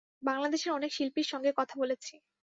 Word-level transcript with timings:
বাংলাদেশের 0.23 0.71
অনেক 0.73 0.91
শিল্পীর 0.93 1.27
সঙ্গে 1.27 1.51
কথা 1.59 1.75
বলেছি। 1.79 2.13